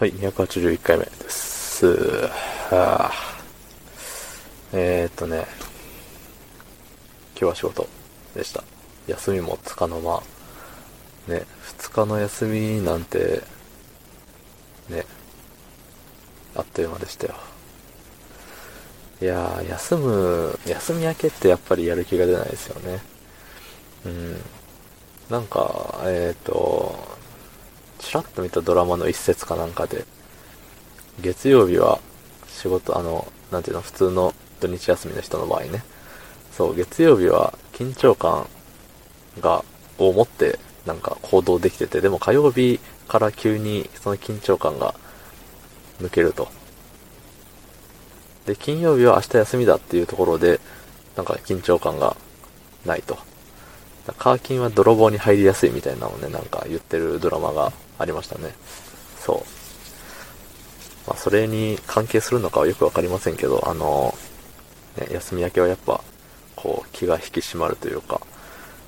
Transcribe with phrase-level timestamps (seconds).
[0.00, 1.84] はい、281回目です。
[1.84, 3.12] はあ、
[4.72, 5.44] えー、っとね、
[7.34, 7.86] 今日は仕事
[8.34, 8.64] でした。
[9.08, 10.22] 休みもつかの間。
[11.28, 11.44] ね、
[11.78, 13.42] 2日の休みなんて、
[14.88, 15.04] ね、
[16.56, 17.34] あっという間でしたよ。
[19.20, 23.02] いやー、休む、休み明けってやっぱりやる気が出ないですよね。
[24.06, 24.36] うん。
[25.28, 27.09] なんか、えっ、と、
[28.00, 30.04] ちらっと見たドラマの一節かなんかで、
[31.20, 32.00] 月曜日は
[32.48, 35.82] 仕事、あの、なんていうの、普通の土日休みの人の場合ね。
[36.52, 38.46] そう、月曜日は緊張感
[39.40, 39.64] が、
[39.98, 44.94] を持って、なんか行動できてて、でも火曜日から急にその緊張感が
[46.00, 46.48] 抜けると。
[48.46, 50.58] で、金曜日は明日休みだっていうところで、
[51.16, 52.16] なんか緊張感が
[52.86, 53.18] ないと。
[54.18, 58.54] カーキンは泥棒に入りやすいみたいなのをね、なんか言ってるドラマがありましたね。
[59.18, 59.36] そう。
[61.06, 64.14] まあ、それに関係するのかはよくわかりませんけど、あの、
[64.96, 66.02] ね、休み明けはやっぱ、
[66.56, 68.20] こう、気が引き締まるというか、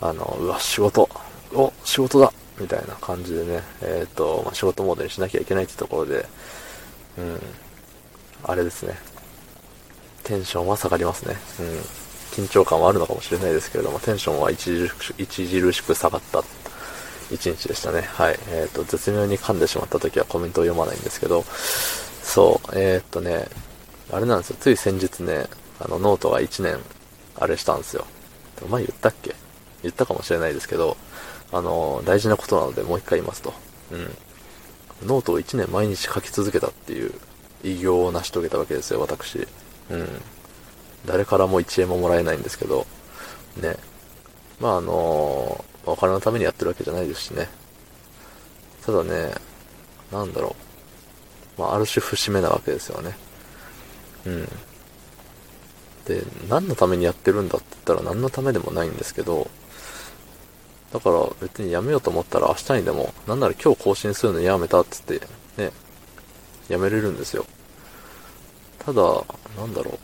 [0.00, 1.08] あの、うわ、仕事、
[1.52, 6.26] お、仕事だみたいな感じでね、えっ、と、まあ、仕事モードにしなきゃいけないってところで、
[7.18, 7.40] うん、
[8.44, 8.96] あれですね。
[10.22, 11.36] テンションは下がりますね。
[11.60, 12.05] うん。
[12.36, 16.44] 緊張感はあるのかもしれないですけれども、テンションは著しく著しく下がった
[17.30, 18.02] 一日でしたね。
[18.02, 18.38] はい。
[18.50, 21.44] えっ、と、絶妙に噛んでしまった時はコメントを読まないんですけど、
[22.22, 23.48] そう、えっ、とね、
[24.12, 24.56] あれなんですよ。
[24.60, 25.46] つい先日ね、
[25.80, 26.78] あの、ノートが1年、
[27.38, 28.04] あれしたんですよ。
[28.68, 29.34] 前言ったっけ？
[29.82, 30.96] 言ったかもしれないですけど、
[31.52, 33.54] あの、大事なことなのでもう一回言いますと。
[33.92, 34.16] うん。
[35.06, 37.12] ノートを1年毎日書き続けたっていう
[37.62, 39.46] 偉業を成し遂げたわけですよ、私。
[39.90, 40.22] うん。
[41.06, 42.86] 誰からも1円ももらえないんですけど、
[43.56, 43.76] ね。
[44.60, 47.48] まああのお金のためにやってるわけじゃないですしね。
[48.84, 49.32] ただね、
[50.12, 50.56] なんだろ
[51.58, 51.60] う。
[51.60, 53.16] まあある種節目なわけですよね。
[54.26, 54.48] うん。
[56.06, 59.48] で、何のためにやってるんだって言ったら何のためでもないんですけど、
[60.92, 65.20] だから別にやめようと思ったら明日にでも、なんなら今日更新するのやめたっつって、
[65.56, 65.72] ね、
[66.68, 67.44] やめれるんですよ。
[68.78, 69.02] ただ、
[69.56, 69.98] なんだろう。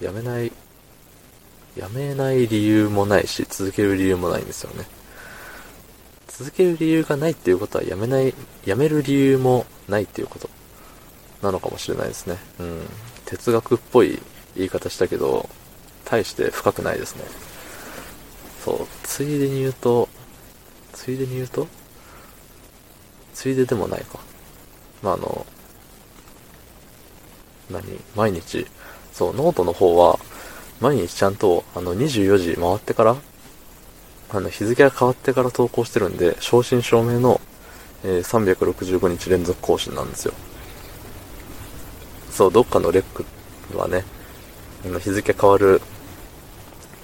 [0.00, 0.52] やめない、
[1.76, 4.86] やめない理由もないし、続ける理由もないんですよね。
[6.28, 8.34] 続ける理由がないっていうことは、やめない、
[8.64, 10.50] やめる理由もないっていうこと
[11.42, 12.38] なのかもしれないですね。
[12.58, 12.86] うん。
[13.24, 14.20] 哲学っぽい
[14.56, 15.48] 言い方したけど、
[16.04, 17.24] 大して深くないですね。
[18.64, 20.08] そう、ついでに言うと、
[20.92, 21.66] ついでに言うと
[23.34, 24.20] ついででもないか。
[25.02, 25.46] まあ、あの、
[27.70, 27.82] 何？
[28.14, 28.66] 毎日、
[29.14, 30.18] そう、ノートの方は、
[30.80, 33.16] 毎日ちゃんと、あの、24時回ってから、
[34.30, 37.40] あの、日付が変わってから投稿してるんで、正真正銘の、
[38.02, 40.34] えー365日連続更新なんですよ。
[42.32, 43.24] そう、どっかのレック
[43.78, 44.04] はね、
[44.84, 45.80] あの日付変わる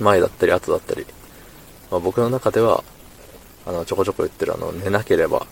[0.00, 1.06] 前だったり後だったり、
[1.92, 2.82] まあ、僕の中では、
[3.66, 5.46] あの、ちょこちょこ言ってるあの、寝なければ、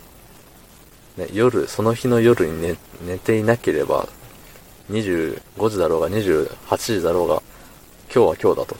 [1.17, 2.77] ね、夜、その日の夜に寝、
[3.07, 4.09] 寝ていなければ、
[4.91, 5.41] 25
[5.71, 7.43] 時だろうが28時だろうが、
[8.15, 8.77] 今日は今日だと。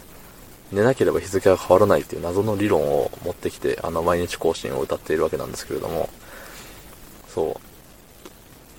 [0.73, 6.09] 寝なければ日付が変わらないっていう謎の理論を持ってきて、あの、毎日更新を歌っているわけなんですけれども、
[7.29, 7.59] そ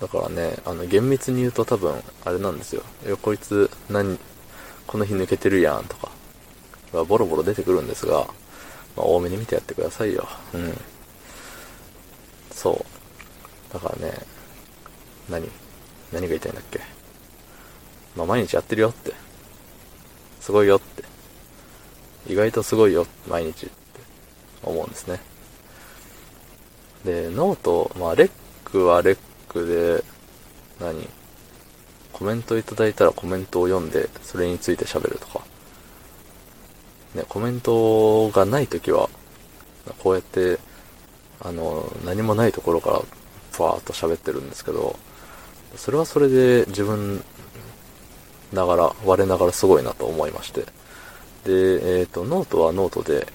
[0.00, 0.02] う。
[0.02, 2.82] だからね、あの、厳密に言うと多分、あれなんですよ。
[3.06, 4.18] いや、こいつ、何、
[4.86, 6.10] この日抜けてるやんとか、
[6.92, 8.26] がボロボロ出てくるんですが、
[8.96, 10.26] まあ、多めに見てやってくださいよ。
[10.54, 10.80] うん。
[12.52, 13.72] そう。
[13.72, 14.12] だからね、
[15.28, 15.48] 何
[16.12, 16.80] 何が言いたいんだっけ？
[18.16, 19.12] まあ、毎日やってるよって。
[20.40, 21.04] すごいよって。
[22.26, 23.74] 意外とすごいよ、毎日って
[24.62, 25.20] 思うんですね。
[27.04, 28.30] で、 note、まあ、レッ
[28.64, 29.18] クはレッ
[29.48, 30.04] クで、
[30.84, 31.08] 何？
[32.12, 35.40] コメントいただいたらコメントを読んで、それについて喋るとか。
[37.14, 39.08] ね、コメントがないときは、
[40.00, 40.58] こうやって、
[41.40, 43.02] あの、何もないところから、
[43.52, 44.98] ふわーっと喋ってるんですけど、
[45.76, 47.24] それはそれで自分
[48.52, 50.62] ながら、我ながらすごいなと思いまして。
[51.44, 53.26] で、えっ、と、ノートはノートで、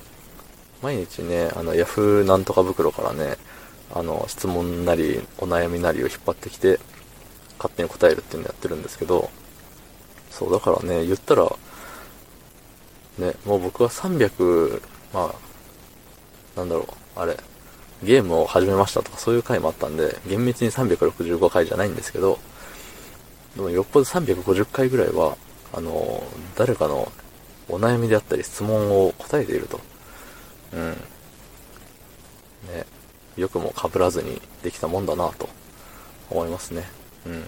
[0.81, 3.37] 毎日ね、あの、ヤフーなんとか袋からね、
[3.93, 6.79] あの、質問なり、お悩みなりを引っ張ってきて、
[7.57, 9.29] 勝手に答えるっていうのやってるんですけど、
[10.29, 11.43] そう、だからね、言ったら、
[13.17, 14.81] ね、もう僕は300、
[15.13, 17.37] まあ、なんだろう、あれ、
[18.03, 22.39] ゲームを始めましたとかそういう回もあったんで、厳密に365回じゃないんですけど、
[23.55, 25.37] でもよっぽど350回ぐらいは、
[25.73, 26.23] あの、
[26.55, 27.11] 誰かの
[27.69, 29.79] お悩みであったり質問を答えていると。
[30.73, 30.89] うん。
[30.91, 32.85] ね、
[33.37, 35.49] よくも被らずにできたもんだなと
[36.29, 36.83] 思いますね。
[37.25, 37.43] うん。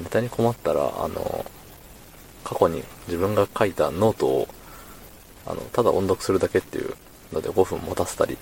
[0.00, 1.44] ネタに困ったら、あの、
[2.44, 4.48] 過去に自分が書いたノートを、
[5.46, 6.94] あの、ただ音読するだけっていう
[7.32, 8.38] ので5分持たせたり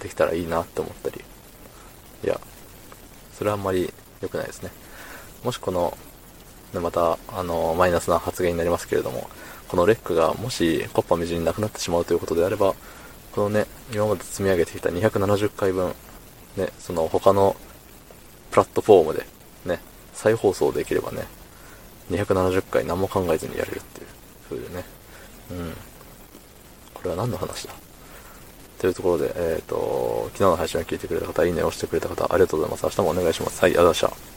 [0.00, 1.24] できたらいいなって思ったり。
[2.24, 2.38] いや、
[3.32, 4.70] それはあんまり良くないですね。
[5.44, 5.96] もしこの、
[6.74, 9.28] また、あの、マイナスな発言になりますけれども、
[9.68, 12.74] このレックがもしコッパみじんになくなってしまうということであれば、
[13.32, 15.94] このね、今まで積み上げてきた270回分、
[16.56, 17.56] ね、その他の
[18.50, 19.26] プラットフォームで、
[19.64, 19.80] ね、
[20.12, 21.22] 再放送できればね、
[22.10, 24.06] 270回何も考えずにやれるっていう、
[24.50, 24.84] そういうね、
[25.50, 25.72] うん。
[26.92, 27.74] これは何の話だ？
[28.78, 32.84] というところで、えっ、ー、と、昨日の配信を聞いてくれた方、いいねを押してくれた方、ありがとうございます。
[32.84, 33.60] 明日もお願いします。
[33.62, 34.31] はい、ありがとうございました。